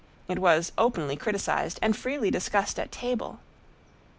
[0.27, 3.39] It was openly criticised and freely discussed at table.